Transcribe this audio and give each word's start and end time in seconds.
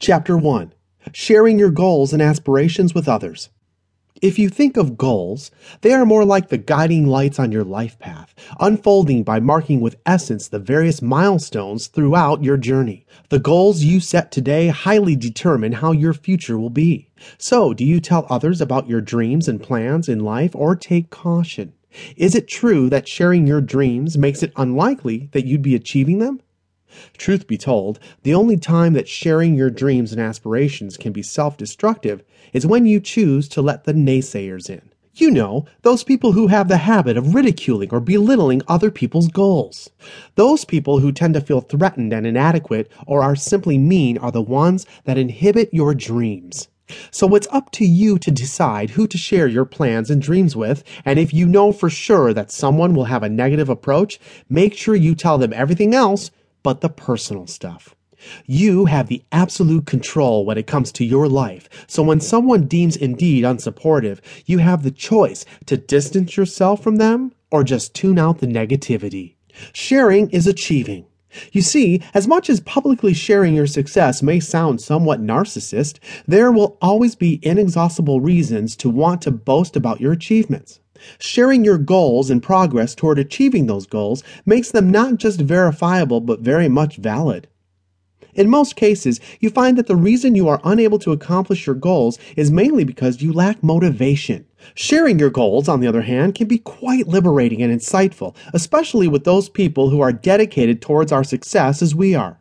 Chapter 0.00 0.38
1 0.38 0.74
Sharing 1.12 1.58
Your 1.58 1.72
Goals 1.72 2.12
and 2.12 2.22
Aspirations 2.22 2.94
with 2.94 3.08
Others. 3.08 3.48
If 4.22 4.38
you 4.38 4.48
think 4.48 4.76
of 4.76 4.96
goals, 4.96 5.50
they 5.80 5.92
are 5.92 6.06
more 6.06 6.24
like 6.24 6.50
the 6.50 6.56
guiding 6.56 7.08
lights 7.08 7.40
on 7.40 7.50
your 7.50 7.64
life 7.64 7.98
path, 7.98 8.32
unfolding 8.60 9.24
by 9.24 9.40
marking 9.40 9.80
with 9.80 10.00
essence 10.06 10.46
the 10.46 10.60
various 10.60 11.02
milestones 11.02 11.88
throughout 11.88 12.44
your 12.44 12.56
journey. 12.56 13.06
The 13.30 13.40
goals 13.40 13.82
you 13.82 13.98
set 13.98 14.30
today 14.30 14.68
highly 14.68 15.16
determine 15.16 15.72
how 15.72 15.90
your 15.90 16.14
future 16.14 16.60
will 16.60 16.70
be. 16.70 17.10
So, 17.36 17.74
do 17.74 17.84
you 17.84 17.98
tell 17.98 18.24
others 18.30 18.60
about 18.60 18.88
your 18.88 19.00
dreams 19.00 19.48
and 19.48 19.60
plans 19.60 20.08
in 20.08 20.20
life 20.20 20.54
or 20.54 20.76
take 20.76 21.10
caution? 21.10 21.72
Is 22.16 22.36
it 22.36 22.46
true 22.46 22.88
that 22.88 23.08
sharing 23.08 23.48
your 23.48 23.60
dreams 23.60 24.16
makes 24.16 24.44
it 24.44 24.52
unlikely 24.54 25.28
that 25.32 25.44
you'd 25.44 25.60
be 25.62 25.74
achieving 25.74 26.20
them? 26.20 26.40
Truth 27.16 27.46
be 27.46 27.58
told, 27.58 27.98
the 28.22 28.34
only 28.34 28.56
time 28.56 28.92
that 28.94 29.08
sharing 29.08 29.54
your 29.54 29.70
dreams 29.70 30.12
and 30.12 30.20
aspirations 30.20 30.96
can 30.96 31.12
be 31.12 31.22
self 31.22 31.56
destructive 31.56 32.22
is 32.52 32.66
when 32.66 32.86
you 32.86 33.00
choose 33.00 33.48
to 33.48 33.62
let 33.62 33.84
the 33.84 33.92
naysayers 33.92 34.70
in. 34.70 34.90
You 35.14 35.32
know, 35.32 35.66
those 35.82 36.04
people 36.04 36.32
who 36.32 36.46
have 36.46 36.68
the 36.68 36.76
habit 36.76 37.16
of 37.16 37.34
ridiculing 37.34 37.90
or 37.90 37.98
belittling 37.98 38.62
other 38.68 38.90
people's 38.90 39.26
goals. 39.26 39.90
Those 40.36 40.64
people 40.64 41.00
who 41.00 41.10
tend 41.10 41.34
to 41.34 41.40
feel 41.40 41.60
threatened 41.60 42.12
and 42.12 42.24
inadequate 42.24 42.88
or 43.04 43.22
are 43.22 43.34
simply 43.34 43.78
mean 43.78 44.16
are 44.18 44.30
the 44.30 44.40
ones 44.40 44.86
that 45.04 45.18
inhibit 45.18 45.74
your 45.74 45.92
dreams. 45.92 46.68
So 47.10 47.34
it's 47.34 47.48
up 47.50 47.70
to 47.72 47.84
you 47.84 48.18
to 48.18 48.30
decide 48.30 48.90
who 48.90 49.06
to 49.08 49.18
share 49.18 49.46
your 49.46 49.64
plans 49.64 50.08
and 50.08 50.22
dreams 50.22 50.54
with, 50.54 50.84
and 51.04 51.18
if 51.18 51.34
you 51.34 51.46
know 51.46 51.72
for 51.72 51.90
sure 51.90 52.32
that 52.32 52.50
someone 52.50 52.94
will 52.94 53.04
have 53.04 53.22
a 53.22 53.28
negative 53.28 53.68
approach, 53.68 54.18
make 54.48 54.74
sure 54.74 54.94
you 54.94 55.14
tell 55.14 55.36
them 55.36 55.52
everything 55.52 55.94
else 55.94 56.30
but 56.62 56.80
the 56.80 56.88
personal 56.88 57.46
stuff. 57.46 57.94
You 58.46 58.86
have 58.86 59.06
the 59.06 59.22
absolute 59.30 59.86
control 59.86 60.44
when 60.44 60.58
it 60.58 60.66
comes 60.66 60.90
to 60.92 61.04
your 61.04 61.28
life. 61.28 61.68
So 61.86 62.02
when 62.02 62.20
someone 62.20 62.66
deems 62.66 62.96
indeed 62.96 63.44
unsupportive, 63.44 64.20
you 64.44 64.58
have 64.58 64.82
the 64.82 64.90
choice 64.90 65.44
to 65.66 65.76
distance 65.76 66.36
yourself 66.36 66.82
from 66.82 66.96
them 66.96 67.32
or 67.50 67.62
just 67.62 67.94
tune 67.94 68.18
out 68.18 68.38
the 68.38 68.46
negativity. 68.46 69.34
Sharing 69.72 70.30
is 70.30 70.46
achieving. 70.46 71.06
You 71.52 71.62
see, 71.62 72.02
as 72.14 72.26
much 72.26 72.48
as 72.48 72.60
publicly 72.60 73.12
sharing 73.12 73.54
your 73.54 73.66
success 73.66 74.22
may 74.22 74.40
sound 74.40 74.80
somewhat 74.80 75.22
narcissist, 75.22 75.98
there 76.26 76.50
will 76.50 76.78
always 76.80 77.14
be 77.14 77.38
inexhaustible 77.42 78.20
reasons 78.20 78.74
to 78.76 78.88
want 78.88 79.22
to 79.22 79.30
boast 79.30 79.76
about 79.76 80.00
your 80.00 80.12
achievements. 80.12 80.80
Sharing 81.18 81.64
your 81.64 81.78
goals 81.78 82.30
and 82.30 82.42
progress 82.42 82.94
toward 82.94 83.18
achieving 83.18 83.66
those 83.66 83.86
goals 83.86 84.22
makes 84.44 84.70
them 84.70 84.90
not 84.90 85.16
just 85.16 85.40
verifiable, 85.40 86.20
but 86.20 86.40
very 86.40 86.68
much 86.68 86.96
valid. 86.96 87.48
In 88.34 88.48
most 88.48 88.76
cases, 88.76 89.18
you 89.40 89.50
find 89.50 89.76
that 89.76 89.88
the 89.88 89.96
reason 89.96 90.36
you 90.36 90.46
are 90.48 90.60
unable 90.62 90.98
to 91.00 91.10
accomplish 91.10 91.66
your 91.66 91.74
goals 91.74 92.18
is 92.36 92.52
mainly 92.52 92.84
because 92.84 93.20
you 93.20 93.32
lack 93.32 93.62
motivation. 93.64 94.46
Sharing 94.74 95.18
your 95.18 95.30
goals, 95.30 95.68
on 95.68 95.80
the 95.80 95.86
other 95.86 96.02
hand, 96.02 96.34
can 96.34 96.46
be 96.46 96.58
quite 96.58 97.08
liberating 97.08 97.62
and 97.62 97.72
insightful, 97.76 98.36
especially 98.52 99.08
with 99.08 99.24
those 99.24 99.48
people 99.48 99.90
who 99.90 100.00
are 100.00 100.12
dedicated 100.12 100.80
towards 100.80 101.10
our 101.10 101.24
success 101.24 101.82
as 101.82 101.94
we 101.94 102.14
are. 102.14 102.38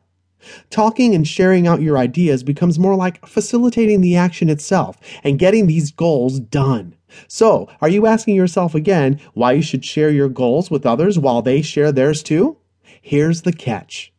Talking 0.69 1.15
and 1.15 1.27
sharing 1.27 1.67
out 1.67 1.81
your 1.81 1.97
ideas 1.97 2.43
becomes 2.43 2.77
more 2.77 2.95
like 2.95 3.25
facilitating 3.25 4.01
the 4.01 4.15
action 4.15 4.49
itself 4.49 4.97
and 5.23 5.39
getting 5.39 5.67
these 5.67 5.91
goals 5.91 6.39
done. 6.39 6.95
So, 7.27 7.69
are 7.81 7.89
you 7.89 8.05
asking 8.05 8.35
yourself 8.35 8.75
again 8.75 9.19
why 9.33 9.53
you 9.53 9.61
should 9.61 9.85
share 9.85 10.09
your 10.09 10.29
goals 10.29 10.69
with 10.69 10.85
others 10.85 11.17
while 11.17 11.41
they 11.41 11.61
share 11.61 11.91
theirs 11.91 12.21
too? 12.21 12.57
Here's 13.01 13.43
the 13.43 13.53
catch 13.53 14.11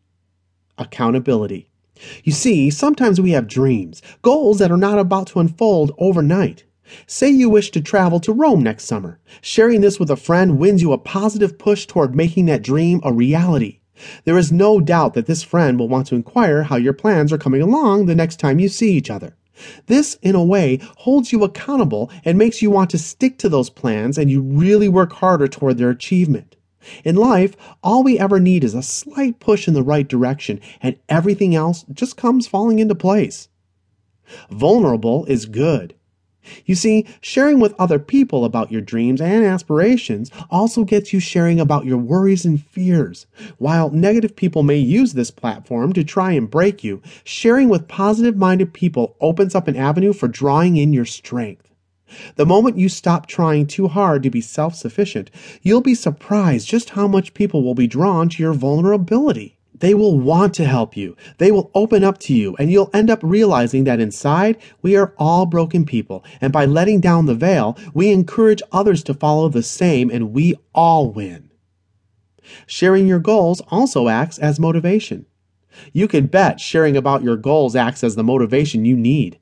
accountability. 0.78 1.70
You 2.22 2.32
see, 2.32 2.70
sometimes 2.70 3.20
we 3.20 3.32
have 3.32 3.48
dreams, 3.48 4.00
goals 4.22 4.58
that 4.58 4.70
are 4.70 4.76
not 4.76 4.98
about 4.98 5.26
to 5.28 5.40
unfold 5.40 5.92
overnight. 5.98 6.64
Say 7.06 7.28
you 7.30 7.50
wish 7.50 7.70
to 7.72 7.80
travel 7.80 8.20
to 8.20 8.32
Rome 8.32 8.62
next 8.62 8.84
summer. 8.84 9.18
Sharing 9.42 9.80
this 9.80 9.98
with 9.98 10.10
a 10.10 10.16
friend 10.16 10.58
wins 10.58 10.80
you 10.80 10.92
a 10.92 10.98
positive 10.98 11.58
push 11.58 11.86
toward 11.86 12.14
making 12.14 12.46
that 12.46 12.62
dream 12.62 13.00
a 13.02 13.12
reality. 13.12 13.80
There 14.24 14.38
is 14.38 14.52
no 14.52 14.80
doubt 14.80 15.14
that 15.14 15.26
this 15.26 15.42
friend 15.42 15.78
will 15.78 15.88
want 15.88 16.06
to 16.08 16.14
inquire 16.14 16.62
how 16.62 16.76
your 16.76 16.92
plans 16.92 17.32
are 17.32 17.38
coming 17.38 17.60
along 17.60 18.06
the 18.06 18.14
next 18.14 18.38
time 18.38 18.60
you 18.60 18.68
see 18.68 18.92
each 18.92 19.10
other. 19.10 19.36
This, 19.86 20.14
in 20.22 20.34
a 20.34 20.44
way, 20.44 20.80
holds 20.98 21.32
you 21.32 21.44
accountable 21.44 22.10
and 22.24 22.38
makes 22.38 22.62
you 22.62 22.70
want 22.70 22.90
to 22.90 22.98
stick 22.98 23.38
to 23.38 23.48
those 23.48 23.70
plans 23.70 24.18
and 24.18 24.30
you 24.30 24.40
really 24.40 24.88
work 24.88 25.12
harder 25.12 25.48
toward 25.48 25.78
their 25.78 25.90
achievement. 25.90 26.56
In 27.04 27.16
life, 27.16 27.56
all 27.82 28.02
we 28.02 28.18
ever 28.18 28.40
need 28.40 28.64
is 28.64 28.74
a 28.74 28.82
slight 28.82 29.40
push 29.40 29.68
in 29.68 29.74
the 29.74 29.82
right 29.82 30.06
direction 30.06 30.60
and 30.80 30.98
everything 31.08 31.54
else 31.54 31.84
just 31.92 32.16
comes 32.16 32.46
falling 32.46 32.78
into 32.78 32.94
place. 32.94 33.48
Vulnerable 34.50 35.24
is 35.26 35.46
good. 35.46 35.94
You 36.64 36.74
see, 36.74 37.06
sharing 37.20 37.60
with 37.60 37.74
other 37.78 37.98
people 37.98 38.44
about 38.44 38.72
your 38.72 38.80
dreams 38.80 39.20
and 39.20 39.44
aspirations 39.44 40.30
also 40.50 40.84
gets 40.84 41.12
you 41.12 41.20
sharing 41.20 41.60
about 41.60 41.84
your 41.84 41.98
worries 41.98 42.44
and 42.44 42.62
fears. 42.62 43.26
While 43.58 43.90
negative 43.90 44.36
people 44.36 44.62
may 44.62 44.76
use 44.76 45.12
this 45.12 45.30
platform 45.30 45.92
to 45.92 46.04
try 46.04 46.32
and 46.32 46.50
break 46.50 46.82
you, 46.82 47.02
sharing 47.24 47.68
with 47.68 47.88
positive 47.88 48.36
minded 48.36 48.72
people 48.72 49.16
opens 49.20 49.54
up 49.54 49.68
an 49.68 49.76
avenue 49.76 50.12
for 50.12 50.28
drawing 50.28 50.76
in 50.76 50.92
your 50.92 51.04
strength. 51.04 51.68
The 52.36 52.46
moment 52.46 52.78
you 52.78 52.88
stop 52.88 53.26
trying 53.26 53.66
too 53.66 53.88
hard 53.88 54.22
to 54.22 54.30
be 54.30 54.40
self 54.40 54.74
sufficient, 54.74 55.30
you'll 55.60 55.82
be 55.82 55.94
surprised 55.94 56.66
just 56.66 56.90
how 56.90 57.06
much 57.06 57.34
people 57.34 57.62
will 57.62 57.74
be 57.74 57.86
drawn 57.86 58.30
to 58.30 58.42
your 58.42 58.54
vulnerability. 58.54 59.57
They 59.80 59.94
will 59.94 60.18
want 60.18 60.54
to 60.54 60.64
help 60.64 60.96
you. 60.96 61.16
They 61.38 61.52
will 61.52 61.70
open 61.74 62.02
up 62.02 62.18
to 62.20 62.34
you, 62.34 62.56
and 62.58 62.70
you'll 62.70 62.90
end 62.92 63.10
up 63.10 63.20
realizing 63.22 63.84
that 63.84 64.00
inside 64.00 64.56
we 64.82 64.96
are 64.96 65.14
all 65.18 65.46
broken 65.46 65.84
people. 65.84 66.24
And 66.40 66.52
by 66.52 66.64
letting 66.64 67.00
down 67.00 67.26
the 67.26 67.34
veil, 67.34 67.78
we 67.94 68.10
encourage 68.10 68.62
others 68.72 69.02
to 69.04 69.14
follow 69.14 69.48
the 69.48 69.62
same, 69.62 70.10
and 70.10 70.32
we 70.32 70.54
all 70.74 71.10
win. 71.10 71.50
Sharing 72.66 73.06
your 73.06 73.18
goals 73.18 73.60
also 73.68 74.08
acts 74.08 74.38
as 74.38 74.58
motivation. 74.58 75.26
You 75.92 76.08
can 76.08 76.26
bet 76.26 76.60
sharing 76.60 76.96
about 76.96 77.22
your 77.22 77.36
goals 77.36 77.76
acts 77.76 78.02
as 78.02 78.16
the 78.16 78.24
motivation 78.24 78.84
you 78.84 78.96
need. 78.96 79.38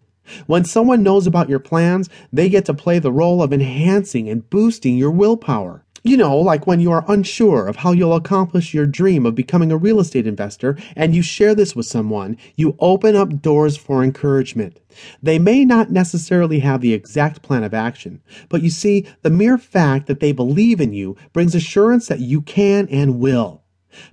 When 0.46 0.64
someone 0.64 1.04
knows 1.04 1.26
about 1.26 1.48
your 1.48 1.60
plans, 1.60 2.10
they 2.32 2.48
get 2.48 2.64
to 2.66 2.74
play 2.74 2.98
the 2.98 3.12
role 3.12 3.42
of 3.42 3.52
enhancing 3.52 4.28
and 4.28 4.48
boosting 4.50 4.98
your 4.98 5.12
willpower. 5.12 5.85
You 6.06 6.16
know, 6.16 6.38
like 6.38 6.68
when 6.68 6.78
you 6.78 6.92
are 6.92 7.04
unsure 7.08 7.66
of 7.66 7.74
how 7.74 7.90
you'll 7.90 8.14
accomplish 8.14 8.72
your 8.72 8.86
dream 8.86 9.26
of 9.26 9.34
becoming 9.34 9.72
a 9.72 9.76
real 9.76 9.98
estate 9.98 10.24
investor 10.24 10.78
and 10.94 11.16
you 11.16 11.20
share 11.20 11.52
this 11.52 11.74
with 11.74 11.86
someone, 11.86 12.36
you 12.54 12.76
open 12.78 13.16
up 13.16 13.42
doors 13.42 13.76
for 13.76 14.04
encouragement. 14.04 14.78
They 15.20 15.40
may 15.40 15.64
not 15.64 15.90
necessarily 15.90 16.60
have 16.60 16.80
the 16.80 16.94
exact 16.94 17.42
plan 17.42 17.64
of 17.64 17.74
action, 17.74 18.22
but 18.48 18.62
you 18.62 18.70
see, 18.70 19.04
the 19.22 19.30
mere 19.30 19.58
fact 19.58 20.06
that 20.06 20.20
they 20.20 20.30
believe 20.30 20.80
in 20.80 20.92
you 20.92 21.16
brings 21.32 21.56
assurance 21.56 22.06
that 22.06 22.20
you 22.20 22.40
can 22.40 22.86
and 22.86 23.18
will. 23.18 23.64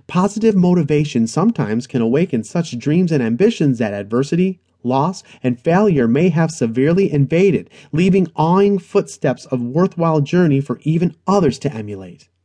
Positive 0.08 0.56
motivation 0.56 1.28
sometimes 1.28 1.86
can 1.86 2.02
awaken 2.02 2.42
such 2.42 2.76
dreams 2.76 3.12
and 3.12 3.22
ambitions 3.22 3.78
that 3.78 3.94
adversity, 3.94 4.58
loss, 4.84 5.22
and 5.42 5.60
failure 5.60 6.06
may 6.06 6.28
have 6.28 6.50
severely 6.50 7.12
invaded, 7.12 7.70
leaving 7.92 8.28
awing 8.36 8.78
footsteps 8.78 9.46
of 9.46 9.60
worthwhile 9.60 10.20
journey 10.20 10.60
for 10.60 10.78
even 10.82 11.16
others 11.26 11.58
to 11.58 11.72
emulate. 11.72 12.28